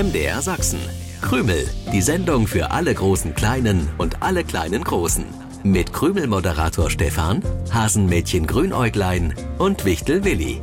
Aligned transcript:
MDR 0.00 0.40
Sachsen. 0.40 0.80
Krümel, 1.20 1.68
die 1.92 2.00
Sendung 2.00 2.46
für 2.46 2.70
alle 2.70 2.94
großen 2.94 3.34
Kleinen 3.34 3.86
und 3.98 4.22
alle 4.22 4.44
kleinen 4.44 4.82
Großen. 4.82 5.26
Mit 5.62 5.92
Krümel-Moderator 5.92 6.88
Stefan, 6.88 7.42
Hasenmädchen 7.70 8.46
Grünäuglein 8.46 9.34
und 9.58 9.84
Wichtel 9.84 10.24
Willi. 10.24 10.62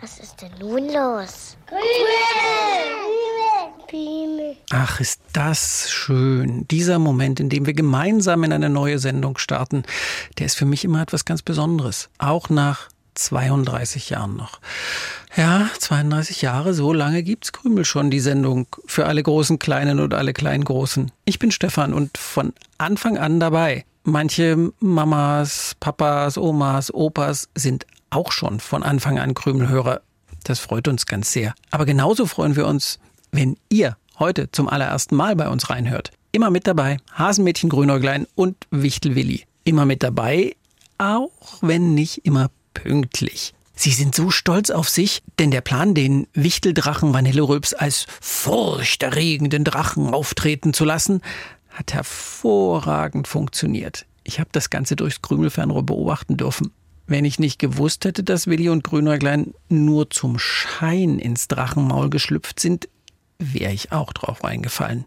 Was 0.00 0.18
ist 0.18 0.42
denn 0.42 0.50
nun 0.58 0.88
los? 0.92 1.56
Ach, 4.72 4.98
ist 4.98 5.20
das 5.32 5.92
schön. 5.92 6.66
Dieser 6.72 6.98
Moment, 6.98 7.38
in 7.38 7.50
dem 7.50 7.66
wir 7.66 7.74
gemeinsam 7.74 8.42
in 8.42 8.52
eine 8.52 8.68
neue 8.68 8.98
Sendung 8.98 9.38
starten, 9.38 9.84
der 10.38 10.46
ist 10.46 10.56
für 10.56 10.66
mich 10.66 10.84
immer 10.84 11.02
etwas 11.02 11.24
ganz 11.24 11.42
Besonderes. 11.42 12.08
Auch 12.18 12.50
nach 12.50 12.88
32 13.16 14.10
Jahren 14.10 14.36
noch. 14.36 14.60
Ja, 15.36 15.68
32 15.78 16.42
Jahre, 16.42 16.72
so 16.72 16.92
lange 16.92 17.22
gibt's 17.22 17.52
Krümel 17.52 17.84
schon, 17.84 18.10
die 18.10 18.20
Sendung 18.20 18.66
für 18.86 19.06
alle 19.06 19.22
großen 19.22 19.58
Kleinen 19.58 20.00
und 20.00 20.14
alle 20.14 20.32
kleinen 20.32 20.64
Großen. 20.64 21.10
Ich 21.24 21.38
bin 21.38 21.50
Stefan 21.50 21.92
und 21.92 22.16
von 22.16 22.52
Anfang 22.78 23.18
an 23.18 23.40
dabei. 23.40 23.84
Manche 24.04 24.72
Mamas, 24.78 25.74
Papas, 25.80 26.38
Omas, 26.38 26.94
Opas 26.94 27.48
sind 27.54 27.86
auch 28.10 28.32
schon 28.32 28.60
von 28.60 28.82
Anfang 28.82 29.18
an 29.18 29.34
Krümelhörer. 29.34 30.00
Das 30.44 30.60
freut 30.60 30.86
uns 30.88 31.06
ganz 31.06 31.32
sehr. 31.32 31.54
Aber 31.70 31.84
genauso 31.84 32.26
freuen 32.26 32.54
wir 32.54 32.66
uns, 32.66 32.98
wenn 33.32 33.56
ihr 33.68 33.96
heute 34.18 34.50
zum 34.52 34.68
allerersten 34.68 35.16
Mal 35.16 35.36
bei 35.36 35.48
uns 35.48 35.70
reinhört. 35.70 36.12
Immer 36.32 36.50
mit 36.50 36.66
dabei, 36.66 36.98
Hasenmädchen 37.12 37.68
Grünäuglein 37.68 38.26
und 38.34 38.56
Wichtelwilli. 38.70 39.44
Immer 39.64 39.86
mit 39.86 40.02
dabei, 40.02 40.54
auch 40.98 41.30
wenn 41.60 41.94
nicht 41.94 42.24
immer 42.24 42.50
pünktlich. 42.82 43.54
Sie 43.74 43.90
sind 43.90 44.14
so 44.14 44.30
stolz 44.30 44.70
auf 44.70 44.88
sich, 44.88 45.22
denn 45.38 45.50
der 45.50 45.60
Plan, 45.60 45.94
den 45.94 46.26
Wichteldrachen 46.32 47.12
Vanilleröps 47.12 47.74
als 47.74 48.06
furchterregenden 48.20 49.64
Drachen 49.64 50.14
auftreten 50.14 50.72
zu 50.72 50.84
lassen, 50.84 51.20
hat 51.68 51.92
hervorragend 51.92 53.28
funktioniert. 53.28 54.06
Ich 54.24 54.40
habe 54.40 54.48
das 54.52 54.70
Ganze 54.70 54.96
durchs 54.96 55.20
Krümelfernrohr 55.20 55.84
beobachten 55.84 56.36
dürfen. 56.36 56.72
Wenn 57.06 57.24
ich 57.24 57.38
nicht 57.38 57.58
gewusst 57.58 58.04
hätte, 58.04 58.24
dass 58.24 58.46
Willi 58.46 58.68
und 58.70 58.82
Grünäuglein 58.82 59.54
nur 59.68 60.10
zum 60.10 60.38
Schein 60.38 61.18
ins 61.18 61.46
Drachenmaul 61.46 62.10
geschlüpft 62.10 62.58
sind, 62.58 62.88
wäre 63.38 63.72
ich 63.72 63.92
auch 63.92 64.12
drauf 64.12 64.42
reingefallen. 64.42 65.04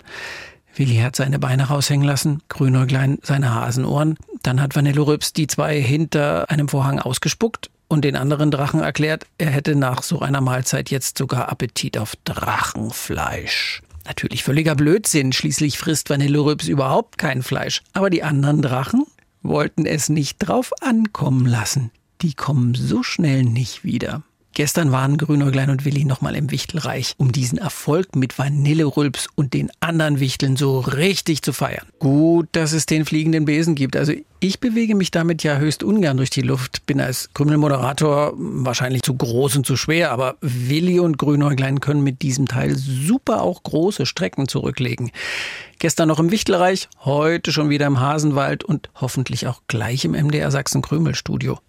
Willi 0.79 0.95
hat 0.95 1.17
seine 1.17 1.39
Beine 1.39 1.67
raushängen 1.67 2.07
lassen, 2.07 2.41
Grünäuglein 2.47 3.19
seine 3.21 3.53
Hasenohren. 3.53 4.17
Dann 4.43 4.61
hat 4.61 4.75
Vanillorübs 4.75 5.33
die 5.33 5.47
zwei 5.47 5.79
hinter 5.81 6.49
einem 6.49 6.69
Vorhang 6.69 6.99
ausgespuckt 6.99 7.69
und 7.89 8.05
den 8.05 8.15
anderen 8.15 8.49
Drachen 8.49 8.79
erklärt, 8.79 9.25
er 9.37 9.49
hätte 9.49 9.75
nach 9.75 10.03
so 10.03 10.21
einer 10.21 10.39
Mahlzeit 10.39 10.89
jetzt 10.89 11.17
sogar 11.17 11.49
Appetit 11.49 11.97
auf 11.97 12.15
Drachenfleisch. 12.23 13.81
Natürlich 14.05 14.43
völliger 14.43 14.75
Blödsinn, 14.75 15.33
schließlich 15.33 15.77
frisst 15.77 16.09
Vanillorübs 16.09 16.69
überhaupt 16.69 17.17
kein 17.17 17.43
Fleisch. 17.43 17.81
Aber 17.91 18.09
die 18.09 18.23
anderen 18.23 18.61
Drachen 18.61 19.05
wollten 19.43 19.85
es 19.85 20.07
nicht 20.07 20.37
drauf 20.39 20.71
ankommen 20.79 21.45
lassen. 21.45 21.91
Die 22.21 22.33
kommen 22.33 22.73
so 22.73 23.03
schnell 23.03 23.43
nicht 23.43 23.83
wieder. 23.83 24.23
Gestern 24.59 24.91
waren 24.91 25.17
Grünäuglein 25.17 25.69
und 25.69 25.85
Willi 25.85 26.03
nochmal 26.03 26.35
im 26.35 26.51
Wichtelreich, 26.51 27.13
um 27.15 27.31
diesen 27.31 27.57
Erfolg 27.57 28.17
mit 28.17 28.37
Vanillerülps 28.37 29.27
und 29.35 29.53
den 29.53 29.71
anderen 29.79 30.19
Wichteln 30.19 30.57
so 30.57 30.81
richtig 30.81 31.43
zu 31.43 31.53
feiern. 31.53 31.87
Gut, 31.99 32.49
dass 32.51 32.73
es 32.73 32.85
den 32.85 33.05
fliegenden 33.05 33.45
Besen 33.45 33.75
gibt. 33.75 33.95
Also 33.95 34.11
ich 34.41 34.59
bewege 34.59 34.95
mich 34.95 35.11
damit 35.11 35.43
ja 35.43 35.59
höchst 35.59 35.81
ungern 35.81 36.17
durch 36.17 36.29
die 36.29 36.41
Luft, 36.41 36.85
bin 36.85 36.99
als 36.99 37.29
Krümelmoderator 37.33 38.33
wahrscheinlich 38.35 39.01
zu 39.01 39.15
groß 39.15 39.55
und 39.55 39.65
zu 39.65 39.77
schwer, 39.77 40.11
aber 40.11 40.35
Willi 40.41 40.99
und 40.99 41.17
Grünäuglein 41.17 41.79
können 41.79 42.03
mit 42.03 42.21
diesem 42.21 42.45
Teil 42.45 42.75
super 42.75 43.41
auch 43.43 43.63
große 43.63 44.05
Strecken 44.05 44.49
zurücklegen. 44.49 45.11
Gestern 45.79 46.09
noch 46.09 46.19
im 46.19 46.31
Wichtelreich, 46.31 46.89
heute 47.05 47.53
schon 47.53 47.69
wieder 47.69 47.87
im 47.87 48.01
Hasenwald 48.01 48.65
und 48.65 48.89
hoffentlich 48.95 49.47
auch 49.47 49.61
gleich 49.67 50.03
im 50.03 50.11
MDR 50.11 50.51
Sachsen 50.51 50.81
Krümelstudio. 50.81 51.59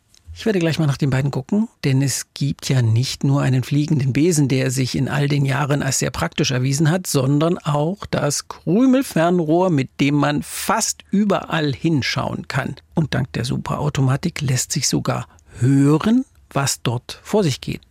Ich 0.40 0.46
werde 0.46 0.58
gleich 0.58 0.78
mal 0.78 0.86
nach 0.86 0.96
den 0.96 1.10
beiden 1.10 1.30
gucken, 1.30 1.68
denn 1.84 2.00
es 2.00 2.28
gibt 2.32 2.70
ja 2.70 2.80
nicht 2.80 3.24
nur 3.24 3.42
einen 3.42 3.62
fliegenden 3.62 4.14
Besen, 4.14 4.48
der 4.48 4.70
sich 4.70 4.96
in 4.96 5.06
all 5.06 5.28
den 5.28 5.44
Jahren 5.44 5.82
als 5.82 5.98
sehr 5.98 6.10
praktisch 6.10 6.50
erwiesen 6.50 6.90
hat, 6.90 7.06
sondern 7.06 7.58
auch 7.58 8.06
das 8.06 8.48
Krümelfernrohr, 8.48 9.68
mit 9.68 9.90
dem 10.00 10.14
man 10.14 10.42
fast 10.42 11.04
überall 11.10 11.74
hinschauen 11.74 12.48
kann. 12.48 12.76
Und 12.94 13.12
dank 13.12 13.30
der 13.34 13.44
Superautomatik 13.44 14.40
lässt 14.40 14.72
sich 14.72 14.88
sogar 14.88 15.28
hören, 15.58 16.24
was 16.48 16.80
dort 16.80 17.20
vor 17.22 17.44
sich 17.44 17.60
geht. 17.60 17.82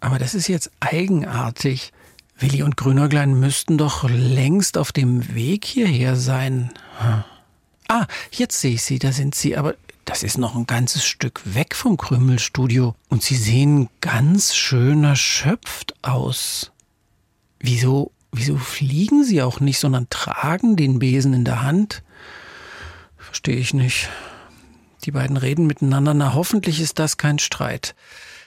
Aber 0.00 0.18
das 0.18 0.34
ist 0.34 0.48
jetzt 0.48 0.72
eigenartig. 0.80 1.92
Willi 2.40 2.64
und 2.64 2.76
Grünäuglein 2.76 3.38
müssten 3.38 3.78
doch 3.78 4.10
längst 4.10 4.76
auf 4.76 4.90
dem 4.90 5.32
Weg 5.36 5.64
hierher 5.64 6.16
sein. 6.16 6.72
Ah, 7.86 8.06
jetzt 8.32 8.60
sehe 8.60 8.74
ich 8.74 8.82
sie, 8.82 8.98
da 8.98 9.12
sind 9.12 9.36
sie, 9.36 9.56
aber 9.56 9.76
das 10.08 10.22
ist 10.22 10.38
noch 10.38 10.56
ein 10.56 10.66
ganzes 10.66 11.04
Stück 11.04 11.42
weg 11.44 11.74
vom 11.74 11.98
Krümelstudio 11.98 12.94
und 13.10 13.22
sie 13.22 13.36
sehen 13.36 13.90
ganz 14.00 14.54
schön 14.54 15.04
erschöpft 15.04 15.94
aus. 16.00 16.72
Wieso, 17.60 18.12
wieso 18.32 18.56
fliegen 18.56 19.22
sie 19.22 19.42
auch 19.42 19.60
nicht, 19.60 19.78
sondern 19.78 20.08
tragen 20.08 20.76
den 20.76 20.98
Besen 20.98 21.34
in 21.34 21.44
der 21.44 21.62
Hand? 21.62 22.02
Verstehe 23.18 23.56
ich 23.56 23.74
nicht. 23.74 24.08
Die 25.04 25.10
beiden 25.10 25.36
reden 25.36 25.66
miteinander, 25.66 26.14
na 26.14 26.32
hoffentlich 26.32 26.80
ist 26.80 26.98
das 26.98 27.18
kein 27.18 27.38
Streit. 27.38 27.94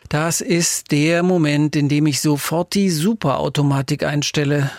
Das 0.09 0.41
ist 0.41 0.91
der 0.91 1.21
Moment, 1.21 1.75
in 1.75 1.89
dem 1.89 2.07
ich 2.07 2.21
sofort 2.21 2.73
die 2.73 2.89
Superautomatik 2.89 4.03
einstelle. 4.03 4.71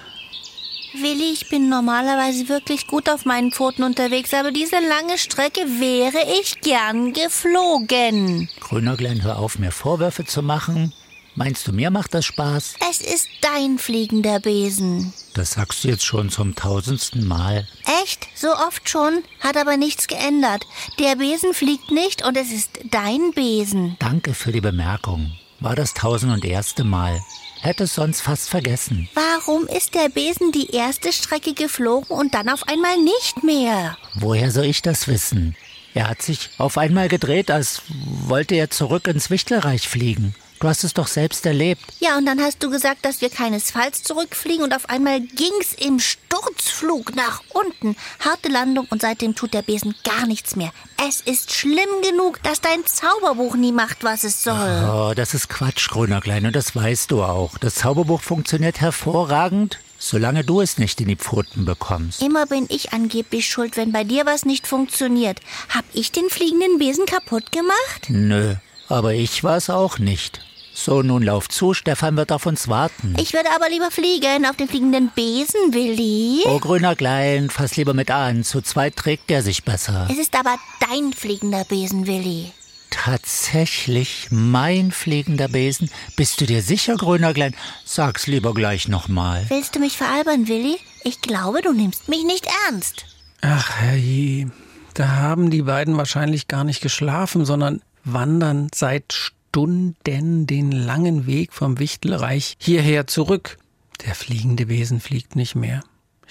Willi, 0.95 1.33
ich 1.33 1.49
bin 1.49 1.69
normalerweise 1.69 2.49
wirklich 2.49 2.87
gut 2.87 3.09
auf 3.09 3.25
meinen 3.25 3.51
Pfoten 3.51 3.83
unterwegs, 3.83 4.35
aber 4.35 4.53
diese 4.53 4.77
lange 4.77 5.17
Strecke 5.17 5.61
wäre 5.81 6.19
ich 6.41 6.61
gern 6.61 7.13
geflogen. 7.13 8.49
Grünerglein, 8.61 9.23
hör 9.23 9.39
auf, 9.39 9.59
mir 9.59 9.73
Vorwürfe 9.73 10.25
zu 10.25 10.43
machen. 10.43 10.93
Meinst 11.35 11.67
du, 11.67 11.73
mir 11.73 11.91
macht 11.91 12.13
das 12.13 12.27
Spaß? 12.27 12.75
Es 12.91 13.01
ist 13.01 13.27
dein 13.41 13.79
fliegender 13.79 14.39
Besen. 14.39 15.15
Das 15.33 15.53
sagst 15.53 15.83
du 15.83 15.89
jetzt 15.89 16.05
schon 16.05 16.29
zum 16.29 16.55
tausendsten 16.55 17.27
Mal. 17.27 17.67
Echt? 18.03 18.29
So 18.35 18.53
oft 18.53 18.87
schon? 18.87 19.23
Hat 19.41 19.57
aber 19.57 19.79
nichts 19.79 20.09
geändert. 20.09 20.67
Der 20.99 21.17
Besen 21.17 21.55
fliegt 21.55 21.91
nicht 21.91 22.23
und 22.23 22.37
es 22.37 22.53
ist 22.53 22.71
dein 22.91 23.33
Besen. 23.35 23.97
Danke 23.99 24.35
für 24.35 24.53
die 24.53 24.61
Bemerkung. 24.61 25.33
War 25.59 25.75
das 25.75 25.95
tausend 25.95 26.33
und 26.33 26.45
erste 26.45 26.85
Mal. 26.85 27.23
Hätte 27.63 27.85
es 27.85 27.95
sonst 27.95 28.23
fast 28.23 28.51
vergessen. 28.51 29.09
Warum 29.15 29.69
ist 29.69 29.95
der 29.95 30.09
Besen 30.09 30.51
die 30.51 30.75
erste 30.75 31.13
Strecke 31.13 31.55
geflogen 31.55 32.11
und 32.11 32.35
dann 32.35 32.49
auf 32.49 32.67
einmal 32.67 32.97
nicht 32.97 33.45
mehr? 33.45 33.97
Woher 34.15 34.51
soll 34.51 34.65
ich 34.65 34.83
das 34.83 35.07
wissen? 35.07 35.55
Er 35.95 36.09
hat 36.09 36.23
sich 36.23 36.51
auf 36.59 36.77
einmal 36.77 37.07
gedreht, 37.09 37.53
als 37.53 37.83
wollte 38.27 38.57
er 38.57 38.71
zurück 38.71 39.07
ins 39.07 39.31
Wichtelreich 39.31 39.89
fliegen. 39.89 40.35
Du 40.63 40.69
hast 40.69 40.85
es 40.85 40.95
doch 40.95 41.09
selbst 41.09 41.45
erlebt. 41.45 41.83
Ja, 41.99 42.17
und 42.17 42.25
dann 42.25 42.41
hast 42.41 42.63
du 42.63 42.71
gesagt, 42.71 43.05
dass 43.05 43.21
wir 43.21 43.31
keinesfalls 43.31 44.05
zurückfliegen 44.05 44.63
und 44.63 44.73
auf 44.77 44.89
einmal 44.89 45.21
ging's 45.21 45.73
im 45.77 45.99
Sturzflug 45.99 47.17
nach 47.17 47.43
unten. 47.53 47.97
Harte 48.21 48.49
Landung 48.49 48.87
und 48.89 49.03
seitdem 49.03 49.35
tut 49.35 49.55
der 49.55 49.63
Besen 49.63 49.97
gar 50.05 50.25
nichts 50.29 50.55
mehr. 50.55 50.71
Es 51.05 51.21
ist 51.21 51.53
schlimm 51.53 51.89
genug, 52.09 52.41
dass 52.45 52.61
dein 52.61 52.87
Zauberbuch 52.87 53.57
nie 53.57 53.73
macht, 53.73 54.05
was 54.05 54.23
es 54.23 54.45
soll. 54.45 54.89
Oh, 54.89 55.15
das 55.17 55.35
ist 55.35 55.49
Quatsch, 55.49 55.89
grüner 55.89 56.21
Klein, 56.21 56.47
und 56.47 56.55
das 56.55 56.77
weißt 56.77 57.11
du 57.11 57.25
auch. 57.25 57.59
Das 57.59 57.75
Zauberbuch 57.75 58.21
funktioniert 58.21 58.81
hervorragend, 58.81 59.81
solange 59.99 60.45
du 60.45 60.61
es 60.61 60.79
nicht 60.79 61.01
in 61.01 61.09
die 61.09 61.17
Pfoten 61.17 61.65
bekommst. 61.65 62.23
Immer 62.23 62.47
bin 62.47 62.67
ich 62.69 62.93
angeblich 62.93 63.49
schuld, 63.49 63.77
wenn 63.77 63.91
bei 63.91 64.05
dir 64.05 64.27
was 64.27 64.45
nicht 64.45 64.69
funktioniert. 64.69 65.41
Hab 65.71 65.87
ich 65.93 66.13
den 66.13 66.31
fliegenden 66.31 66.79
Besen 66.79 67.05
kaputt 67.07 67.51
gemacht? 67.51 68.07
Nö, 68.07 68.55
aber 68.89 69.15
ich 69.15 69.43
war 69.43 69.57
es 69.57 69.69
auch 69.69 69.99
nicht. 69.99 70.41
So, 70.75 71.03
nun 71.03 71.23
lauf 71.23 71.49
zu, 71.49 71.75
Stefan 71.75 72.17
wird 72.17 72.33
auf 72.33 72.47
uns 72.47 72.67
warten. 72.67 73.15
Ich 73.19 73.35
würde 73.35 73.51
aber 73.55 73.69
lieber 73.69 73.91
fliegen 73.91 74.47
auf 74.47 74.57
den 74.57 74.69
fliegenden 74.69 75.11
Besen, 75.15 75.73
Willi. 75.73 76.43
Oh, 76.47 76.59
grüner 76.59 76.97
Klein, 76.97 77.51
fass 77.51 77.77
lieber 77.77 77.95
mit 77.95 78.11
an. 78.11 78.43
Zu 78.43 78.63
zweit 78.63 78.97
trägt 78.97 79.29
der 79.31 79.43
sich 79.43 79.65
besser. 79.65 80.09
Es 80.11 80.19
ist 80.19 80.35
aber 80.35 80.57
dein 80.81 81.13
fliegender 81.13 81.65
Besen, 81.65 82.07
Willi. 82.07 82.53
Tatsächlich 82.91 84.29
mein 84.31 84.93
fliegender 84.93 85.49
Besen? 85.49 85.91
Bist 86.17 86.41
du 86.41 86.47
dir 86.47 86.63
sicher, 86.63 86.97
grüner 86.97 87.35
Klein? 87.35 87.55
Sag's 87.85 88.27
lieber 88.27 88.55
gleich 88.55 88.89
nochmal. 88.89 89.45
Willst 89.49 89.75
du 89.75 89.79
mich 89.79 89.97
veralbern, 89.97 90.49
Willi? 90.49 90.79
Ich 91.05 91.21
glaube, 91.21 91.63
du 91.63 91.73
nimmst 91.73 92.09
mich 92.09 92.25
nicht 92.25 92.47
ernst. 92.69 93.05
Ach, 93.41 93.71
herrje, 93.81 94.51
da 94.95 95.09
haben 95.09 95.51
die 95.51 95.63
beiden 95.63 95.97
wahrscheinlich 95.97 96.49
gar 96.49 96.65
nicht 96.65 96.81
geschlafen, 96.81 97.45
sondern 97.45 97.83
wandern 98.05 98.69
seit 98.75 99.13
Stunden 99.13 99.42
den 99.55 100.73
langen 100.73 101.27
Weg 101.27 101.53
vom 101.53 101.79
Wichtelreich 101.79 102.57
hierher 102.59 103.07
zurück. 103.07 103.59
Der 104.07 104.15
fliegende 104.15 104.67
Besen 104.67 105.01
fliegt 105.01 105.37
nicht 105.37 105.55
mehr. 105.55 105.83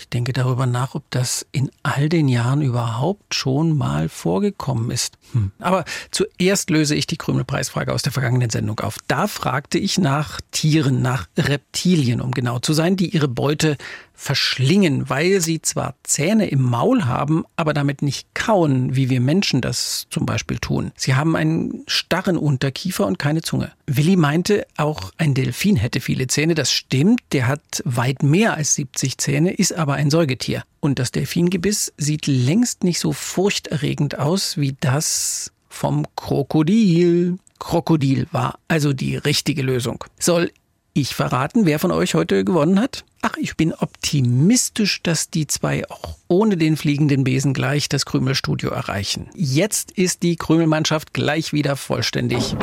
Ich 0.02 0.10
denke 0.10 0.34
darüber 0.34 0.66
nach, 0.66 0.96
ob 0.96 1.04
das 1.12 1.46
in 1.52 1.70
all 1.84 2.10
den 2.10 2.28
Jahren 2.28 2.64
überhaupt 2.64 3.36
schon 3.36 3.78
mal 3.78 4.10
vorgekommen 4.10 4.90
ist. 4.90 5.18
Hm. 5.34 5.52
Aber 5.60 5.86
zuerst 6.10 6.72
löse 6.72 6.96
ich 6.96 7.06
die 7.06 7.18
Krümelpreisfrage 7.18 7.94
aus 7.94 8.02
der 8.02 8.12
vergangenen 8.12 8.50
Sendung 8.50 8.80
auf. 8.80 8.98
Da 9.08 9.28
fragte 9.28 9.78
ich 9.78 10.00
nach 10.00 10.42
Tieren, 10.50 11.04
nach 11.04 11.28
Reptilien, 11.38 12.20
um 12.20 12.32
genau 12.32 12.58
zu 12.58 12.74
sein, 12.74 12.96
die 12.96 13.10
ihre 13.10 13.28
Beute 13.28 13.78
verschlingen, 14.22 15.10
weil 15.10 15.42
sie 15.42 15.64
zwar 15.64 15.96
Zähne 16.04 16.48
im 16.48 16.62
Maul 16.62 17.06
haben, 17.06 17.44
aber 17.56 17.74
damit 17.74 18.04
nicht 18.04 18.36
kauen, 18.36 18.96
wie 18.96 19.10
wir 19.10 19.20
Menschen 19.20 19.62
das 19.62 20.06
zum 20.12 20.28
Beispiel 20.28 20.60
tun. 20.60 20.92
Sie 20.96 21.16
haben 21.16 21.36
einen 21.36 21.84
starren 21.88 22.38
Unterkiefer 22.38 23.08
und 23.08 23.18
keine 23.18 23.42
Zunge. 23.42 23.72
Willi 23.88 24.16
meinte, 24.16 24.68
auch 24.78 25.12
ein 25.18 25.34
Delfin 25.34 25.76
hätte 25.76 26.02
viele 26.02 26.28
Zähne. 26.28 26.54
Das 26.54 26.72
stimmt, 26.72 27.22
der 27.32 27.48
hat 27.48 27.82
weit 27.84 28.22
mehr 28.22 28.54
als 28.56 28.76
70 28.76 29.18
Zähne, 29.18 29.54
ist 29.54 29.74
aber 29.74 29.96
ein 29.96 30.12
Säugetier. 30.12 30.64
Und 30.80 31.00
das 31.00 31.12
Delfingebiss 31.12 31.92
sieht 31.98 32.28
längst 32.28 32.84
nicht 32.84 33.00
so 33.00 33.14
furchterregend 33.14 34.20
aus 34.20 34.56
wie 34.58 34.76
das 34.80 35.52
vom 35.68 36.06
Krokodil. 36.16 37.40
Krokodil 37.58 38.28
war 38.32 38.60
also 38.68 38.94
die 38.94 39.16
richtige 39.18 39.64
Lösung. 39.64 40.04
Soll 40.20 40.52
ich 40.94 41.16
verraten, 41.16 41.66
wer 41.66 41.80
von 41.80 41.92
euch 41.92 42.16
heute 42.16 42.44
gewonnen 42.44 42.80
hat? 42.80 43.06
Ach, 43.22 43.38
ich 43.38 43.56
bin 43.56 43.74
optimistisch, 43.74 45.04
dass 45.04 45.30
die 45.30 45.48
zwei 45.48 45.90
auch 45.90 46.18
ohne 46.28 46.58
den 46.58 46.76
fliegenden 46.76 47.24
Besen 47.24 47.54
gleich 47.54 47.88
das 47.88 48.06
Krümelstudio 48.06 48.72
erreichen. 48.72 49.30
Jetzt 49.36 49.92
ist 49.92 50.24
die 50.24 50.36
Krümelmannschaft 50.36 51.14
gleich 51.14 51.54
wieder 51.54 51.76
vollständig. 51.76 52.56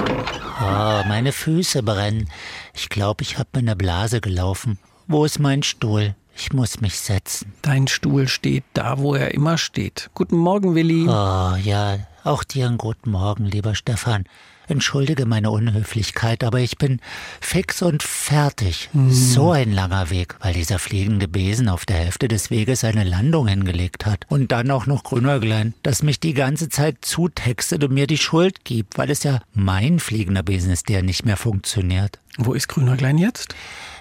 Oh, 0.60 1.02
meine 1.06 1.32
Füße 1.32 1.82
brennen. 1.82 2.28
Ich 2.74 2.88
glaube, 2.88 3.22
ich 3.22 3.38
habe 3.38 3.48
mir 3.54 3.60
eine 3.60 3.76
Blase 3.76 4.20
gelaufen. 4.20 4.78
Wo 5.06 5.24
ist 5.24 5.38
mein 5.38 5.62
Stuhl? 5.62 6.14
Ich 6.36 6.52
muss 6.52 6.80
mich 6.80 6.98
setzen. 6.98 7.52
Dein 7.62 7.88
Stuhl 7.88 8.28
steht 8.28 8.64
da, 8.74 8.98
wo 8.98 9.14
er 9.14 9.34
immer 9.34 9.58
steht. 9.58 10.10
Guten 10.14 10.36
Morgen, 10.36 10.74
Willi. 10.74 11.08
Oh, 11.08 11.56
ja, 11.56 11.98
auch 12.24 12.44
dir 12.44 12.66
einen 12.66 12.78
guten 12.78 13.10
Morgen, 13.10 13.44
lieber 13.44 13.74
Stefan. 13.74 14.24
Entschuldige 14.68 15.26
meine 15.26 15.50
Unhöflichkeit, 15.50 16.44
aber 16.44 16.60
ich 16.60 16.78
bin 16.78 17.00
fix 17.40 17.82
und 17.82 18.02
fertig. 18.02 18.90
Hm. 18.92 19.10
So 19.10 19.52
ein 19.52 19.72
langer 19.72 20.10
Weg, 20.10 20.36
weil 20.40 20.54
dieser 20.54 20.78
fliegende 20.78 21.28
Besen 21.28 21.68
auf 21.68 21.86
der 21.86 21.96
Hälfte 21.96 22.28
des 22.28 22.50
Weges 22.50 22.84
eine 22.84 23.04
Landung 23.04 23.48
hingelegt 23.48 24.06
hat. 24.06 24.26
Und 24.28 24.52
dann 24.52 24.70
auch 24.70 24.86
noch 24.86 25.04
Grünäuglein, 25.04 25.74
das 25.82 26.02
mich 26.02 26.20
die 26.20 26.34
ganze 26.34 26.68
Zeit 26.68 26.98
zutextet 27.00 27.82
und 27.84 27.92
mir 27.92 28.06
die 28.06 28.18
Schuld 28.18 28.64
gibt, 28.64 28.98
weil 28.98 29.10
es 29.10 29.22
ja 29.22 29.40
mein 29.54 29.98
fliegender 29.98 30.42
Besen 30.42 30.70
ist, 30.70 30.88
der 30.88 31.02
nicht 31.02 31.24
mehr 31.24 31.36
funktioniert. 31.36 32.18
Wo 32.36 32.52
ist 32.52 32.68
Grünäuglein 32.68 33.18
jetzt? 33.18 33.54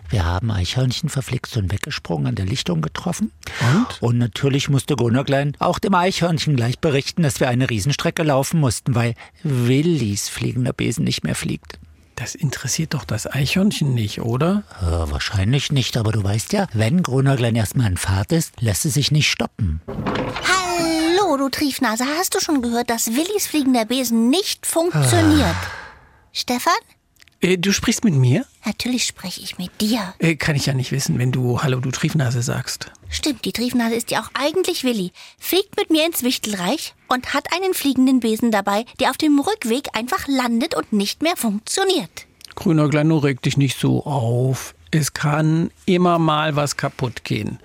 Wir 0.10 0.26
haben 0.26 0.52
Eichhörnchen 0.52 1.10
verflixt 1.10 1.58
und 1.58 1.72
weggesprungen 1.72 2.28
an 2.28 2.36
der 2.36 2.46
Lichtung 2.46 2.82
getroffen. 2.82 3.32
Und? 3.74 4.02
Und 4.02 4.18
natürlich 4.18 4.70
musste 4.70 4.96
Gunnerklein 4.96 5.56
auch 5.60 5.80
dem 5.80 5.94
Eichhörnchen 5.94 6.56
gleich 6.56 6.80
berichten, 6.80 7.24
dass 7.24 7.40
wir 7.40 7.50
eine 7.50 7.70
Riesenstrecke 7.70 8.24
laufen 8.24 8.60
mussten, 8.60 8.96
weil 8.96 9.16
Willis 9.44 10.30
fliegender 10.30 10.74
Besen 10.74 11.04
nicht 11.04 11.24
mehr 11.24 11.36
fliegt. 11.36 11.80
Das 12.16 12.34
interessiert 12.34 12.96
doch 12.96 13.04
das 13.04 13.32
Eichhörnchen 13.32 13.94
nicht, 13.94 14.22
oder? 14.22 14.64
Äh, 14.82 15.12
wahrscheinlich 15.12 15.72
nicht, 15.72 15.98
aber 15.98 16.12
du 16.12 16.24
weißt 16.24 16.52
ja, 16.52 16.68
wenn 16.74 17.04
Grunäuglein 17.04 17.56
erstmal 17.56 17.92
in 17.92 17.98
Fahrt 17.98 18.32
ist, 18.32 18.60
lässt 18.60 18.86
es 18.86 18.96
sich 18.96 19.12
nicht 19.12 19.30
stoppen. 19.30 19.82
Hallo, 19.88 21.38
du 21.38 21.50
Triefnase, 21.50 22.06
hast 22.18 22.34
du 22.34 22.40
schon 22.40 22.64
gehört, 22.64 22.90
dass 22.90 23.08
Willis 23.08 23.46
fliegender 23.46 23.86
Besen 23.86 24.30
nicht 24.30 24.66
funktioniert? 24.66 25.44
Ah. 25.44 25.68
Stefan? 26.32 26.74
Äh, 27.42 27.58
du 27.58 27.72
sprichst 27.72 28.04
mit 28.04 28.16
mir? 28.16 28.46
Natürlich 28.66 29.06
spreche 29.06 29.42
ich 29.42 29.58
mit 29.58 29.70
dir. 29.80 30.14
Äh, 30.20 30.36
kann 30.36 30.56
ich 30.56 30.66
ja 30.66 30.74
nicht 30.74 30.92
wissen, 30.92 31.20
wenn 31.20 31.32
du 31.32 31.62
Hallo, 31.62 31.80
du 31.80 31.92
Triefnase 31.92 32.42
sagst. 32.42 32.92
Stimmt, 33.10 33.46
die 33.46 33.52
Triefnase 33.52 33.96
ist 33.96 34.12
ja 34.12 34.22
auch 34.22 34.30
eigentlich 34.34 34.84
Willi. 34.84 35.12
Fliegt 35.38 35.78
mit 35.78 35.90
mir 35.90 36.06
ins 36.06 36.24
Wichtelreich 36.24 36.96
und 37.08 37.34
hat 37.34 37.54
einen 37.54 37.74
fliegenden 37.74 38.20
Besen 38.20 38.52
dabei, 38.52 38.86
der 39.00 39.12
auf 39.12 39.18
dem 39.18 39.40
Rückweg 39.40 39.90
einfach 39.94 40.28
landet 40.28 40.76
und 40.76 40.94
nicht 40.94 41.22
mehr 41.22 41.38
funktioniert. 41.38 42.26
Grüner 42.56 42.90
Kleino, 42.90 43.20
reg 43.20 43.42
dich 43.42 43.56
nicht 43.56 43.80
so 43.80 44.04
auf. 44.06 44.74
Es 44.92 45.14
kann 45.14 45.72
immer 45.86 46.18
mal 46.20 46.56
was 46.56 46.78
kaputt 46.78 47.24
gehen. 47.24 47.60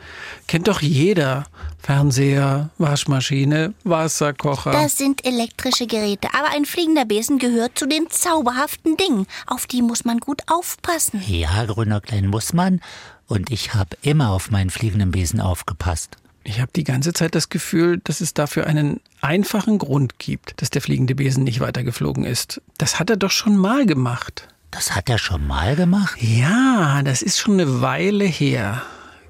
Kennt 0.46 0.68
doch 0.68 0.80
jeder. 0.80 1.46
Fernseher, 1.82 2.70
Waschmaschine, 2.78 3.74
Wasserkocher. 3.82 4.70
Das 4.70 4.96
sind 4.96 5.26
elektrische 5.26 5.88
Geräte, 5.88 6.28
aber 6.32 6.54
ein 6.54 6.64
fliegender 6.64 7.04
Besen 7.04 7.38
gehört 7.40 7.76
zu 7.76 7.86
den 7.86 8.08
zauberhaften 8.08 8.96
Dingen. 8.96 9.26
Auf 9.48 9.66
die 9.66 9.82
muss 9.82 10.04
man 10.04 10.18
gut 10.18 10.42
aufpassen. 10.46 11.20
Ja, 11.26 11.64
grüner 11.64 12.00
Klein 12.00 12.28
muss 12.28 12.52
man. 12.52 12.80
Und 13.26 13.50
ich 13.50 13.74
habe 13.74 13.96
immer 14.02 14.30
auf 14.30 14.52
meinen 14.52 14.70
fliegenden 14.70 15.10
Besen 15.10 15.40
aufgepasst. 15.40 16.18
Ich 16.44 16.60
habe 16.60 16.70
die 16.74 16.84
ganze 16.84 17.12
Zeit 17.12 17.34
das 17.34 17.48
Gefühl, 17.48 18.00
dass 18.04 18.20
es 18.20 18.34
dafür 18.34 18.66
einen 18.66 19.00
einfachen 19.20 19.78
Grund 19.78 20.18
gibt, 20.18 20.60
dass 20.60 20.70
der 20.70 20.82
fliegende 20.82 21.14
Besen 21.14 21.44
nicht 21.44 21.60
weitergeflogen 21.60 22.24
ist. 22.24 22.60
Das 22.78 23.00
hat 23.00 23.10
er 23.10 23.16
doch 23.16 23.30
schon 23.30 23.56
mal 23.56 23.86
gemacht. 23.86 24.48
Das 24.72 24.96
hat 24.96 25.08
er 25.08 25.18
schon 25.18 25.46
mal 25.46 25.76
gemacht? 25.76 26.20
Ja, 26.20 27.02
das 27.02 27.22
ist 27.22 27.38
schon 27.38 27.60
eine 27.60 27.82
Weile 27.82 28.24
her. 28.24 28.82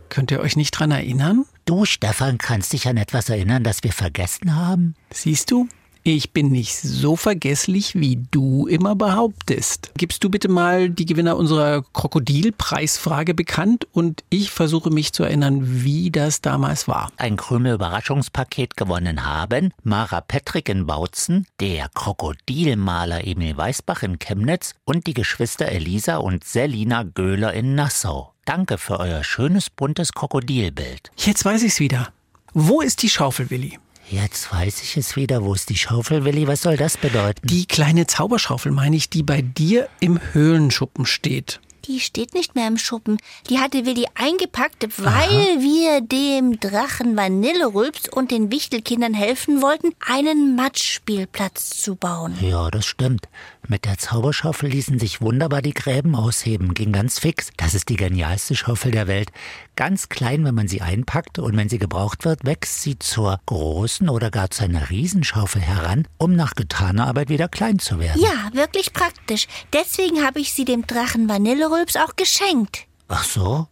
Könnt 0.09 0.31
ihr 0.31 0.41
euch 0.41 0.56
nicht 0.56 0.71
dran 0.71 0.93
erinnern? 0.93 1.44
Du, 1.65 1.85
Stefan, 1.85 2.39
kannst 2.39 2.73
dich 2.73 2.87
an 2.89 2.97
etwas 2.97 3.29
erinnern, 3.29 3.65
das 3.65 3.83
wir 3.83 3.93
vergessen 3.93 4.55
haben? 4.55 4.94
Siehst 5.12 5.50
du? 5.50 5.69
Ich 6.04 6.32
bin 6.32 6.49
nicht 6.49 6.75
so 6.75 7.14
vergesslich, 7.14 7.94
wie 7.94 8.26
du 8.32 8.66
immer 8.66 8.96
behauptest. 8.96 9.93
Gibst 9.96 10.25
du 10.25 10.31
bitte 10.31 10.49
mal 10.49 10.90
die 10.90 11.06
Gewinner 11.06 11.37
unserer 11.37 11.84
Krokodilpreisfrage 11.93 13.34
bekannt 13.34 13.87
und 13.93 14.25
ich 14.28 14.50
versuche 14.50 14.90
mich 14.90 15.12
zu 15.12 15.22
erinnern, 15.22 15.60
wie 15.84 16.10
das 16.10 16.40
damals 16.40 16.88
war. 16.88 17.12
Ein 17.19 17.37
Krümel-Überraschungspaket 17.37 18.76
gewonnen 18.76 19.25
haben 19.25 19.72
Mara 19.84 20.20
Petrick 20.20 20.69
in 20.69 20.87
Bautzen, 20.87 21.46
der 21.60 21.88
Krokodilmaler 21.94 23.25
Emil 23.25 23.56
Weißbach 23.56 24.02
in 24.02 24.19
Chemnitz 24.19 24.75
und 24.84 25.06
die 25.06 25.14
Geschwister 25.14 25.66
Elisa 25.66 26.16
und 26.16 26.43
Selina 26.43 27.05
Göhler 27.05 27.52
in 27.52 27.76
Nassau. 27.76 28.32
Danke 28.44 28.76
für 28.76 28.98
euer 28.98 29.22
schönes 29.22 29.70
buntes 29.70 30.12
Krokodilbild. 30.12 31.12
Jetzt 31.16 31.44
weiß 31.44 31.62
ich's 31.62 31.78
wieder. 31.78 32.08
Wo 32.55 32.81
ist 32.81 33.02
die 33.02 33.08
Schaufel, 33.08 33.50
Willi? 33.50 33.78
Jetzt 34.12 34.53
weiß 34.53 34.82
ich 34.82 34.99
es 34.99 35.17
wieder. 35.17 35.43
Wo 35.43 35.55
ist 35.55 35.70
die 35.70 35.79
Schaufel, 35.79 36.26
Willi? 36.26 36.47
Was 36.47 36.61
soll 36.61 36.76
das 36.76 36.99
bedeuten? 36.99 37.47
Die 37.47 37.64
kleine 37.64 38.06
Zauberschaufel, 38.06 38.70
meine 38.70 38.94
ich, 38.94 39.09
die 39.09 39.23
bei 39.23 39.41
dir 39.41 39.88
im 40.00 40.20
Höhlenschuppen 40.35 41.06
steht. 41.06 41.61
Die 41.87 41.99
steht 41.99 42.35
nicht 42.35 42.55
mehr 42.55 42.69
im 42.69 42.76
Schuppen. 42.76 43.17
Die 43.49 43.59
hatte 43.59 43.87
Willi 43.87 44.05
eingepackt, 44.14 44.87
weil 44.99 45.09
Aha. 45.09 45.61
wir 45.61 46.03
dem 46.03 46.61
Drachen 46.61 47.17
Vanillerülps 47.17 48.11
und 48.11 48.31
den 48.31 48.53
Wichtelkindern 48.53 49.14
helfen 49.14 49.62
wollten, 49.62 49.93
einen 50.06 50.56
Matschspielplatz 50.56 51.70
zu 51.70 51.97
bauen. 51.97 52.37
Ja, 52.43 52.70
das 52.70 52.85
stimmt. 52.85 53.29
Mit 53.69 53.85
der 53.85 53.97
Zauberschaufel 53.97 54.70
ließen 54.70 54.99
sich 54.99 55.20
wunderbar 55.20 55.62
die 55.62 55.73
Gräben 55.73 56.17
ausheben, 56.17 56.75
ging 56.75 56.91
ganz 56.91 57.20
fix. 57.20 57.51
Das 57.56 57.75
ist 57.75 57.89
die 57.89 57.96
genialste 57.96 58.56
Schaufel 58.56 58.91
der 58.91 59.06
Welt. 59.06 59.31
Ganz 59.77 60.08
klein, 60.08 60.44
wenn 60.44 60.55
man 60.55 60.67
sie 60.67 60.81
einpackt 60.82 61.39
und 61.39 61.56
wenn 61.56 61.69
sie 61.69 61.79
gebraucht 61.79 62.25
wird, 62.25 62.44
wächst 62.44 62.82
sie 62.82 62.98
zur 62.98 63.39
großen 63.46 64.08
oder 64.08 64.31
gar 64.32 64.51
zu 64.51 64.65
einer 64.65 64.91
Riesenschaufel 64.91 65.63
heran, 65.63 66.08
um 66.19 66.34
nach 66.34 66.55
getaner 66.55 67.06
Arbeit 67.06 67.29
wieder 67.29 67.48
klein 67.48 67.79
zu 67.79 68.01
werden. 68.01 68.20
Ja, 68.20 68.51
wirklich 68.53 68.93
praktisch. 68.93 69.46
Deswegen 69.72 70.25
habe 70.25 70.41
ich 70.41 70.53
sie 70.53 70.65
dem 70.65 70.84
Drachen 70.86 71.29
Vanillerülps 71.29 71.96
auch 71.96 72.17
geschenkt. 72.17 72.86
Ach 73.06 73.25
so? 73.25 73.69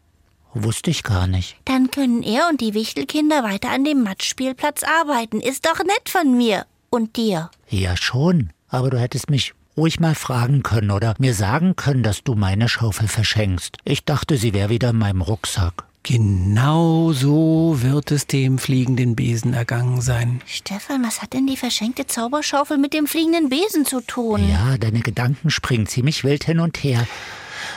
Wusste 0.54 0.90
ich 0.90 1.02
gar 1.02 1.26
nicht. 1.26 1.56
Dann 1.64 1.90
können 1.90 2.22
er 2.22 2.48
und 2.48 2.60
die 2.60 2.74
Wichtelkinder 2.74 3.42
weiter 3.42 3.70
an 3.70 3.84
dem 3.84 4.02
Matschspielplatz 4.02 4.82
arbeiten. 4.84 5.40
Ist 5.40 5.66
doch 5.66 5.78
nett 5.78 6.08
von 6.08 6.36
mir. 6.36 6.66
Und 6.90 7.16
dir. 7.16 7.50
Ja, 7.68 7.96
schon. 7.96 8.52
Aber 8.68 8.90
du 8.90 8.98
hättest 8.98 9.30
mich 9.30 9.54
ruhig 9.76 10.00
mal 10.00 10.14
fragen 10.14 10.62
können 10.62 10.90
oder 10.90 11.14
mir 11.18 11.34
sagen 11.34 11.76
können, 11.76 12.02
dass 12.02 12.22
du 12.22 12.34
meine 12.34 12.68
Schaufel 12.68 13.08
verschenkst. 13.08 13.76
Ich 13.84 14.04
dachte, 14.04 14.36
sie 14.36 14.54
wäre 14.54 14.70
wieder 14.70 14.90
in 14.90 14.98
meinem 14.98 15.22
Rucksack. 15.22 15.84
Genau 16.02 17.12
so 17.12 17.76
wird 17.82 18.10
es 18.10 18.26
dem 18.26 18.58
fliegenden 18.58 19.16
Besen 19.16 19.52
ergangen 19.52 20.00
sein. 20.00 20.40
Stefan, 20.46 21.04
was 21.04 21.20
hat 21.20 21.34
denn 21.34 21.46
die 21.46 21.58
verschenkte 21.58 22.06
Zauberschaufel 22.06 22.78
mit 22.78 22.94
dem 22.94 23.06
fliegenden 23.06 23.50
Besen 23.50 23.84
zu 23.84 24.00
tun? 24.00 24.48
Ja, 24.48 24.78
deine 24.78 25.00
Gedanken 25.00 25.50
springen 25.50 25.86
ziemlich 25.86 26.24
wild 26.24 26.44
hin 26.44 26.58
und 26.58 26.82
her. 26.82 27.06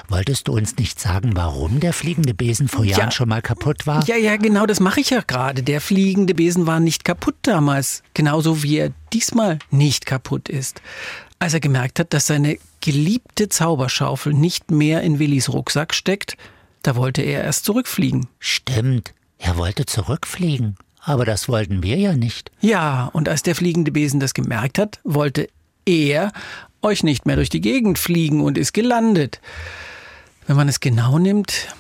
Wolltest 0.10 0.48
du 0.48 0.54
uns 0.54 0.76
nicht 0.78 1.00
sagen, 1.00 1.32
warum 1.36 1.80
der 1.80 1.94
fliegende 1.94 2.34
Besen 2.34 2.68
vor 2.68 2.84
Jahren 2.84 3.06
ja. 3.06 3.12
schon 3.12 3.30
mal 3.30 3.42
kaputt 3.42 3.88
war? 3.88 4.06
Ja, 4.06 4.16
ja, 4.16 4.36
genau, 4.36 4.66
das 4.66 4.80
mache 4.80 5.00
ich 5.00 5.10
ja 5.10 5.22
gerade. 5.22 5.64
Der 5.64 5.82
fliegende 5.82 6.34
Besen 6.36 6.68
war 6.68 6.80
nicht 6.80 7.06
kaputt 7.06 7.36
damals. 7.44 8.04
Genauso 8.14 8.64
wie 8.64 8.78
er 8.78 8.92
diesmal 9.14 9.60
nicht 9.72 10.06
kaputt 10.06 10.50
ist. 10.50 10.82
Als 11.40 11.54
er 11.54 11.60
gemerkt 11.60 12.00
hat, 12.00 12.14
dass 12.14 12.28
seine 12.28 12.58
geliebte 12.82 13.50
Zauberschaufel 13.50 14.34
nicht 14.34 14.72
mehr 14.72 15.02
in 15.02 15.20
Willis 15.20 15.50
Rucksack 15.50 15.94
steckt, 15.94 16.38
da 16.84 16.96
wollte 16.96 17.22
er 17.22 17.44
erst 17.44 17.66
zurückfliegen. 17.66 18.28
Stimmt, 18.40 19.14
er 19.38 19.58
wollte 19.58 19.86
zurückfliegen. 19.86 20.76
Aber 21.06 21.26
das 21.26 21.50
wollten 21.50 21.84
wir 21.84 21.98
ja 21.98 22.14
nicht. 22.14 22.52
Ja, 22.62 23.10
und 23.12 23.28
als 23.28 23.44
der 23.44 23.56
fliegende 23.56 23.92
Besen 23.92 24.20
das 24.20 24.34
gemerkt 24.34 24.80
hat, 24.80 25.00
wollte 25.04 25.50
er 25.86 26.32
euch 26.82 27.04
nicht 27.04 27.26
mehr 27.26 27.36
durch 27.36 27.50
die 27.50 27.62
Gegend 27.62 28.00
fliegen 28.00 28.42
und 28.42 28.58
ist 28.58 28.74
gelandet. 28.74 29.40
Wenn 30.48 30.56
man 30.56 30.68
es 30.68 30.80
genau 30.80 31.20
nimmt, 31.20 31.74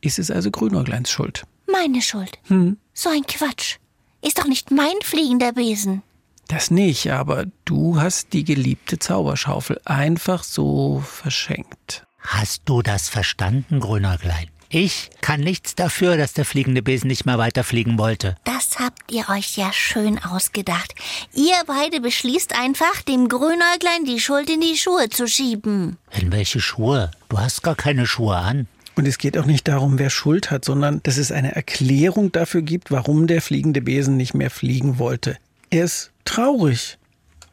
ist 0.00 0.18
es 0.18 0.30
also 0.30 0.50
Grünäugleins 0.50 1.10
Schuld. 1.10 1.44
meine 1.70 2.02
Schuld. 2.02 2.38
Hm. 2.48 2.76
So 2.92 3.10
ein 3.10 3.22
Quatsch. 3.26 3.76
Ist 4.22 4.38
doch 4.38 4.46
nicht 4.46 4.70
mein 4.70 4.96
fliegender 5.02 5.52
Besen. 5.52 6.02
Das 6.48 6.70
nicht, 6.70 7.10
aber 7.12 7.46
du 7.64 8.00
hast 8.00 8.32
die 8.32 8.44
geliebte 8.44 8.98
Zauberschaufel 8.98 9.80
einfach 9.84 10.42
so 10.42 11.00
verschenkt. 11.06 12.04
Hast 12.18 12.62
du 12.66 12.82
das 12.82 13.08
verstanden, 13.08 13.80
Grünerklein? 13.80 14.48
Ich 14.72 15.10
kann 15.20 15.40
nichts 15.40 15.74
dafür, 15.74 16.16
dass 16.16 16.32
der 16.32 16.44
fliegende 16.44 16.80
Besen 16.80 17.08
nicht 17.08 17.26
mehr 17.26 17.38
weiterfliegen 17.38 17.98
wollte. 17.98 18.36
Das 18.44 18.78
habt 18.78 19.10
ihr 19.10 19.28
euch 19.28 19.56
ja 19.56 19.72
schön 19.72 20.22
ausgedacht. 20.22 20.94
Ihr 21.34 21.56
beide 21.66 22.00
beschließt 22.00 22.56
einfach, 22.56 23.02
dem 23.02 23.28
Grünäuglein 23.28 24.04
die 24.06 24.20
Schuld 24.20 24.48
in 24.48 24.60
die 24.60 24.76
Schuhe 24.76 25.08
zu 25.08 25.26
schieben. 25.26 25.98
In 26.12 26.30
welche 26.30 26.60
Schuhe? 26.60 27.10
Du 27.28 27.40
hast 27.40 27.64
gar 27.64 27.74
keine 27.74 28.06
Schuhe 28.06 28.36
an. 28.36 28.68
Und 28.94 29.08
es 29.08 29.18
geht 29.18 29.36
auch 29.36 29.44
nicht 29.44 29.66
darum, 29.66 29.98
wer 29.98 30.08
Schuld 30.08 30.52
hat, 30.52 30.64
sondern 30.64 31.02
dass 31.02 31.16
es 31.16 31.32
eine 31.32 31.56
Erklärung 31.56 32.30
dafür 32.30 32.62
gibt, 32.62 32.92
warum 32.92 33.26
der 33.26 33.42
fliegende 33.42 33.82
Besen 33.82 34.16
nicht 34.16 34.34
mehr 34.34 34.50
fliegen 34.50 35.00
wollte. 35.00 35.36
Er 35.70 35.84
ist 35.84 36.12
traurig. 36.24 36.96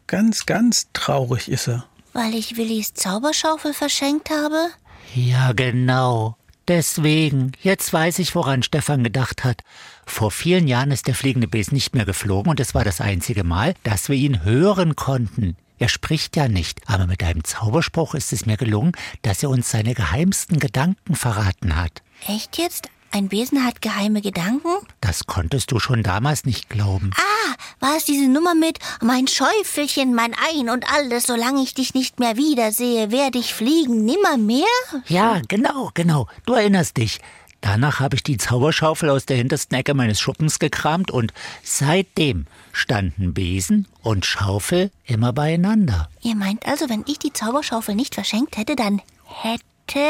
Ganz, 0.06 0.46
ganz 0.46 0.90
traurig 0.94 1.50
ist 1.50 1.68
er. 1.68 1.86
Weil 2.14 2.36
ich 2.36 2.58
Willis 2.58 2.94
Zauberschaufel 2.94 3.74
verschenkt 3.74 4.30
habe? 4.30 4.70
Ja, 5.16 5.54
genau. 5.54 6.38
Deswegen, 6.68 7.54
jetzt 7.62 7.94
weiß 7.94 8.20
ich, 8.20 8.36
woran 8.36 8.62
Stefan 8.62 9.04
gedacht 9.04 9.46
hat. 9.46 9.64
Vor 10.06 10.32
vielen 10.32 10.68
Jahren 10.68 10.92
ist 10.92 11.08
der 11.08 11.16
fliegende 11.16 11.48
Besen 11.48 11.76
nicht 11.76 11.96
mehr 11.96 12.06
geflogen 12.06 12.50
und 12.50 12.60
es 12.60 12.76
war 12.76 12.84
das 12.84 13.00
einzige 13.00 13.46
Mal, 13.46 13.74
dass 13.84 14.10
wir 14.10 14.18
ihn 14.18 14.44
hören 14.44 14.98
konnten. 14.98 15.56
Er 15.80 15.88
spricht 15.88 16.36
ja 16.36 16.48
nicht, 16.48 16.82
aber 16.88 17.08
mit 17.08 17.24
einem 17.24 17.44
Zauberspruch 17.44 18.16
ist 18.16 18.34
es 18.34 18.46
mir 18.46 18.58
gelungen, 18.58 18.92
dass 19.22 19.44
er 19.44 19.50
uns 19.50 19.70
seine 19.70 19.94
geheimsten 19.94 20.60
Gedanken 20.60 21.16
verraten 21.16 21.76
hat. 21.76 22.02
Echt 22.28 22.58
jetzt? 22.58 22.90
Ein 23.12 23.30
Besen 23.30 23.64
hat 23.66 23.82
geheime 23.82 24.22
Gedanken? 24.22 24.70
Das 25.02 25.26
konntest 25.26 25.72
du 25.72 25.80
schon 25.80 26.04
damals 26.04 26.46
nicht 26.46 26.70
glauben. 26.70 27.12
Ah, 27.16 27.56
war 27.80 27.98
es 27.98 28.06
diese 28.06 28.28
Nummer 28.28 28.54
mit 28.54 28.80
mein 29.02 29.28
Schäufelchen, 29.28 30.14
mein 30.14 30.36
Ein 30.50 30.70
und 30.70 30.92
alles, 30.92 31.26
solange 31.26 31.64
ich 31.64 31.74
dich 31.74 31.94
nicht 31.94 32.20
mehr 32.20 32.38
wiedersehe, 32.38 33.12
werde 33.12 33.40
ich 33.40 33.54
fliegen 33.54 34.06
nimmermehr? 34.06 34.66
Ja, 35.08 35.42
genau, 35.48 35.92
genau. 35.94 36.28
Du 36.46 36.54
erinnerst 36.54 36.98
dich. 36.98 37.20
Danach 37.62 38.00
habe 38.00 38.16
ich 38.16 38.24
die 38.24 38.38
Zauberschaufel 38.38 39.10
aus 39.10 39.26
der 39.26 39.38
hintersten 39.38 39.76
Ecke 39.78 39.94
meines 39.94 40.20
Schuppens 40.20 40.60
gekramt 40.60 41.10
und 41.10 41.34
seitdem 41.64 42.46
standen 42.72 43.34
Besen 43.34 43.88
und 44.04 44.26
Schaufel 44.26 44.92
immer 45.06 45.34
beieinander. 45.34 46.10
Ihr 46.22 46.36
meint 46.36 46.68
also, 46.68 46.88
wenn 46.90 47.04
ich 47.08 47.18
die 47.18 47.34
Zauberschaufel 47.34 47.96
nicht 47.96 48.14
verschenkt 48.14 48.58
hätte, 48.58 48.76
dann 48.76 49.02
hätte 49.24 50.06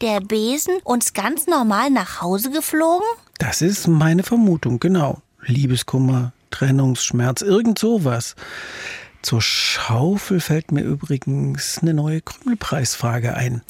der 0.00 0.20
Besen 0.20 0.74
uns 0.84 1.12
ganz 1.12 1.46
normal 1.46 1.90
nach 1.90 2.20
Hause 2.20 2.50
geflogen? 2.50 3.06
Das 3.38 3.62
ist 3.62 3.86
meine 3.86 4.22
Vermutung, 4.22 4.80
genau. 4.80 5.22
Liebeskummer, 5.44 6.32
Trennungsschmerz, 6.50 7.42
irgend 7.42 7.78
sowas. 7.78 8.34
Zur 9.22 9.42
Schaufel 9.42 10.40
fällt 10.40 10.72
mir 10.72 10.82
übrigens 10.82 11.78
eine 11.82 11.94
neue 11.94 12.20
Krümelpreisfrage 12.20 13.34
ein. 13.34 13.62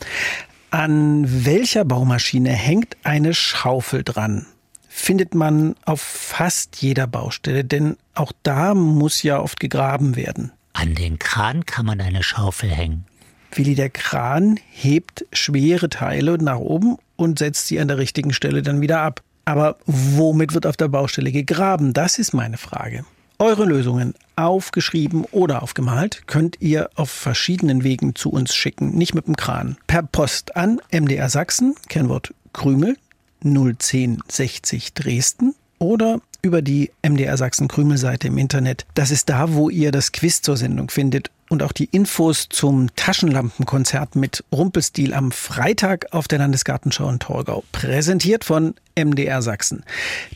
An 0.71 1.45
welcher 1.47 1.85
Baumaschine 1.85 2.51
hängt 2.51 2.97
eine 3.03 3.33
Schaufel 3.33 4.05
dran? 4.05 4.47
Findet 4.89 5.35
man 5.35 5.77
auf 5.85 6.01
fast 6.01 6.83
jeder 6.83 7.07
Baustelle, 7.07 7.65
denn 7.65 7.97
auch 8.15 8.33
da 8.43 8.75
muss 8.75 9.23
ja 9.23 9.41
oft 9.41 9.61
gegraben 9.61 10.17
werden. 10.17 10.53
An 10.73 10.95
den 10.95 11.19
Kran 11.19 11.65
kann 11.67 11.87
man 11.87 12.01
eine 12.01 12.23
Schaufel 12.23 12.71
hängen. 12.71 13.07
Willi, 13.53 13.75
der 13.75 13.91
Kran 13.91 14.59
hebt 14.71 15.25
schwere 15.33 15.89
Teile 15.89 16.39
nach 16.39 16.59
oben 16.59 16.97
und 17.17 17.39
setzt 17.39 17.67
sie 17.67 17.81
an 17.81 17.89
der 17.89 17.99
richtigen 17.99 18.33
Stelle 18.33 18.63
dann 18.63 18.81
wieder 18.81 19.01
ab. 19.01 19.23
Aber 19.45 19.77
womit 19.87 20.55
wird 20.55 20.67
auf 20.67 20.77
der 20.77 20.89
Baustelle 20.89 21.33
gegraben? 21.33 21.93
Das 21.93 22.19
ist 22.19 22.35
meine 22.35 22.59
Frage. 22.59 23.05
Eure 23.39 23.65
Lösungen, 23.65 24.15
aufgeschrieben 24.37 25.25
oder 25.31 25.63
aufgemalt, 25.63 26.27
könnt 26.27 26.61
ihr 26.61 26.91
auf 26.97 27.09
verschiedenen 27.09 27.85
Wegen 27.85 28.15
zu 28.15 28.31
uns 28.31 28.55
schicken, 28.55 28.91
nicht 28.91 29.15
mit 29.15 29.27
dem 29.27 29.37
Kran. 29.37 29.77
Per 29.87 30.03
Post 30.03 30.57
an 30.57 30.81
MDR 30.91 31.29
Sachsen, 31.29 31.75
Kennwort 31.89 32.35
Krümel 32.53 32.97
01060 33.45 34.95
Dresden 34.95 35.55
oder 35.79 36.21
über 36.43 36.63
die 36.63 36.91
MDR 37.03 37.37
Sachsen 37.37 37.69
Krümel-Seite 37.69 38.29
im 38.29 38.39
Internet. 38.39 38.87
Das 38.95 39.11
ist 39.11 39.29
da, 39.29 39.55
wo 39.55 39.71
ihr 39.71 39.93
das 39.93 40.13
Quiz 40.13 40.43
zur 40.43 40.57
Sendung 40.57 40.91
findet 40.91 41.31
und 41.49 41.63
auch 41.63 41.73
die 41.73 41.87
Infos 41.87 42.49
zum 42.49 42.95
Taschenlampenkonzert 42.97 44.17
mit 44.17 44.45
Rumpelstil 44.53 45.15
am 45.15 45.33
Freitag 45.33 46.07
auf 46.13 46.29
der 46.29 46.39
Landesgartenschau 46.39 47.09
in 47.09 47.19
Torgau. 47.19 47.65
Präsentiert 47.73 48.45
von 48.45 48.75
MDR 48.97 49.43
Sachsen. 49.43 49.85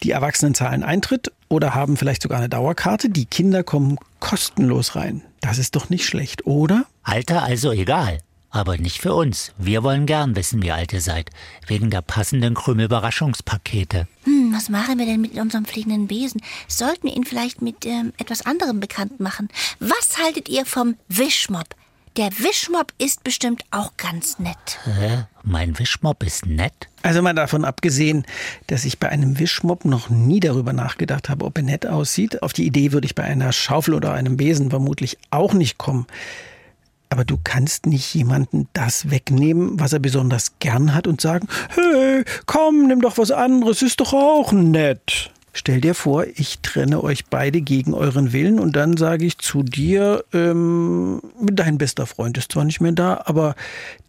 Die 0.02 0.10
Erwachsenen 0.10 0.54
zahlen 0.54 0.82
Eintritt 0.82 1.32
oder 1.48 1.74
haben 1.74 1.96
vielleicht 1.96 2.22
sogar 2.22 2.38
eine 2.38 2.48
Dauerkarte. 2.48 3.10
Die 3.10 3.26
Kinder 3.26 3.62
kommen 3.62 3.98
kostenlos 4.20 4.96
rein. 4.96 5.22
Das 5.40 5.58
ist 5.58 5.76
doch 5.76 5.90
nicht 5.90 6.06
schlecht, 6.06 6.46
oder? 6.46 6.86
Alter 7.02 7.42
also 7.42 7.72
egal. 7.72 8.18
Aber 8.54 8.76
nicht 8.76 9.00
für 9.00 9.14
uns. 9.14 9.52
Wir 9.56 9.82
wollen 9.82 10.04
gern 10.04 10.36
wissen, 10.36 10.62
wie 10.62 10.70
alt 10.70 10.92
ihr 10.92 11.00
seid. 11.00 11.30
Wegen 11.66 11.88
der 11.88 12.02
passenden 12.02 12.52
Krümel-Überraschungspakete. 12.52 14.06
Hm, 14.24 14.52
was 14.54 14.68
machen 14.68 14.98
wir 14.98 15.06
denn 15.06 15.22
mit 15.22 15.38
unserem 15.38 15.64
fliegenden 15.64 16.06
Besen? 16.06 16.42
Sollten 16.68 17.04
wir 17.04 17.16
ihn 17.16 17.24
vielleicht 17.24 17.62
mit 17.62 17.86
ähm, 17.86 18.12
etwas 18.18 18.44
anderem 18.44 18.78
bekannt 18.78 19.20
machen? 19.20 19.48
Was 19.80 20.18
haltet 20.22 20.50
ihr 20.50 20.66
vom 20.66 20.96
Wischmob? 21.08 21.64
Der 22.18 22.30
Wischmob 22.30 22.92
ist 22.98 23.24
bestimmt 23.24 23.62
auch 23.70 23.96
ganz 23.96 24.38
nett. 24.38 24.78
Hä? 24.84 25.24
Mein 25.44 25.78
Wischmob 25.78 26.22
ist 26.22 26.44
nett? 26.44 26.90
Also 27.00 27.22
mal 27.22 27.32
davon 27.32 27.64
abgesehen, 27.64 28.26
dass 28.66 28.84
ich 28.84 28.98
bei 28.98 29.08
einem 29.08 29.38
Wischmob 29.38 29.86
noch 29.86 30.10
nie 30.10 30.40
darüber 30.40 30.74
nachgedacht 30.74 31.30
habe, 31.30 31.46
ob 31.46 31.56
er 31.56 31.64
nett 31.64 31.86
aussieht. 31.86 32.42
Auf 32.42 32.52
die 32.52 32.66
Idee 32.66 32.92
würde 32.92 33.06
ich 33.06 33.14
bei 33.14 33.24
einer 33.24 33.50
Schaufel 33.50 33.94
oder 33.94 34.12
einem 34.12 34.36
Besen 34.36 34.68
vermutlich 34.68 35.16
auch 35.30 35.54
nicht 35.54 35.78
kommen. 35.78 36.06
Aber 37.12 37.26
du 37.26 37.38
kannst 37.44 37.84
nicht 37.84 38.14
jemanden 38.14 38.68
das 38.72 39.10
wegnehmen, 39.10 39.78
was 39.78 39.92
er 39.92 39.98
besonders 39.98 40.58
gern 40.60 40.94
hat 40.94 41.06
und 41.06 41.20
sagen, 41.20 41.46
hey, 41.68 42.24
komm, 42.46 42.86
nimm 42.86 43.02
doch 43.02 43.18
was 43.18 43.30
anderes, 43.30 43.82
ist 43.82 44.00
doch 44.00 44.14
auch 44.14 44.50
nett. 44.52 45.30
Stell 45.52 45.82
dir 45.82 45.94
vor, 45.94 46.24
ich 46.36 46.60
trenne 46.60 47.04
euch 47.04 47.26
beide 47.26 47.60
gegen 47.60 47.92
euren 47.92 48.32
Willen 48.32 48.58
und 48.58 48.74
dann 48.74 48.96
sage 48.96 49.26
ich 49.26 49.36
zu 49.36 49.62
dir, 49.62 50.24
ähm, 50.32 51.20
dein 51.38 51.76
bester 51.76 52.06
Freund 52.06 52.38
ist 52.38 52.52
zwar 52.52 52.64
nicht 52.64 52.80
mehr 52.80 52.92
da, 52.92 53.20
aber 53.26 53.56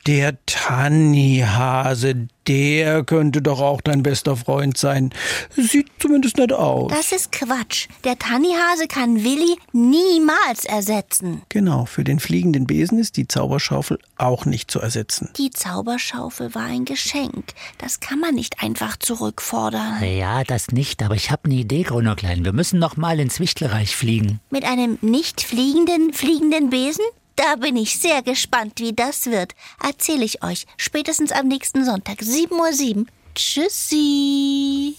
der 0.06 0.38
Tannihase, 0.46 2.28
der 2.48 3.04
könnte 3.06 3.42
doch 3.42 3.62
auch 3.62 3.80
dein 3.80 4.04
bester 4.04 4.36
Freund 4.36 4.78
sein. 4.78 5.14
Sieht 5.56 5.88
zumindest 6.00 6.38
nett 6.38 6.52
aus. 6.52 6.92
Das 6.92 7.12
ist 7.14 7.32
Quatsch. 7.32 7.88
Der 8.04 8.20
Tannihase 8.20 8.88
kann 8.88 9.24
Willi 9.24 9.56
niemals 9.72 10.66
ersetzen. 10.66 11.42
Genau, 11.48 11.86
für 11.86 12.04
den 12.04 12.20
fliegenden 12.20 12.68
Besen 12.68 13.00
ist 13.00 13.16
die 13.16 13.28
Zauberschaufel 13.28 13.98
auch 14.18 14.46
nicht 14.46 14.70
zu 14.70 14.80
ersetzen. 14.82 15.30
Die 15.38 15.52
Zauberschaufel 15.52 16.54
war 16.54 16.66
ein 16.66 16.84
Geschenk. 16.84 17.54
Das 17.78 18.02
kann 18.02 18.20
man 18.20 18.36
nicht 18.36 18.62
einfach 18.62 18.98
zurückfordern. 18.98 20.04
Ja, 20.04 20.44
das 20.44 20.68
nicht, 20.72 21.02
aber 21.02 21.16
ich 21.16 21.32
habe 21.32 21.46
eine 21.46 21.56
Idee, 21.56 21.84
Grünerklein. 21.84 22.44
Wir 22.44 22.54
müssen 22.54 22.80
noch 22.80 22.98
mal 22.98 23.20
ins 23.20 23.40
Wichtelreich 23.40 23.96
fliegen. 23.96 24.42
Mit 24.50 24.66
einem 24.66 24.98
nicht 25.02 25.42
fliegenden, 25.42 26.12
fliegenden 26.12 26.70
Besen? 26.70 27.06
Da 27.36 27.56
bin 27.56 27.76
ich 27.76 28.00
sehr 28.00 28.22
gespannt, 28.22 28.74
wie 28.78 28.94
das 28.94 29.26
wird. 29.26 29.54
Erzähle 29.84 30.24
ich 30.24 30.44
euch 30.44 30.66
spätestens 30.78 31.32
am 31.32 31.48
nächsten 31.48 31.84
Sonntag, 31.84 32.20
7.07 32.20 32.98
Uhr. 32.98 33.06
Tschüssi. 33.34 34.96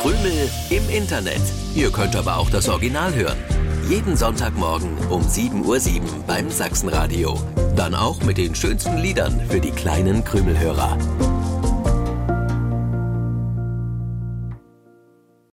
Krümel 0.00 0.50
im 0.70 0.88
Internet. 0.90 1.42
Ihr 1.74 1.90
könnt 1.90 2.14
aber 2.14 2.36
auch 2.36 2.50
das 2.50 2.68
Original 2.68 3.12
hören. 3.14 3.38
Jeden 3.88 4.16
Sonntagmorgen 4.16 4.96
um 5.08 5.22
7.07 5.22 5.64
Uhr 5.64 6.24
beim 6.26 6.50
Sachsenradio. 6.50 7.40
Dann 7.74 7.94
auch 7.94 8.22
mit 8.22 8.38
den 8.38 8.54
schönsten 8.54 8.98
Liedern 8.98 9.40
für 9.48 9.60
die 9.60 9.72
kleinen 9.72 10.22
Krümelhörer. 10.24 10.96